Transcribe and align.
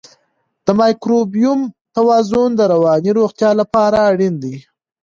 د 0.65 0.67
مایکروبیوم 0.79 1.59
توازن 1.95 2.49
د 2.55 2.61
رواني 2.73 3.11
روغتیا 3.19 3.51
لپاره 3.61 3.97
اړین 4.09 4.33
دی. 4.43 4.55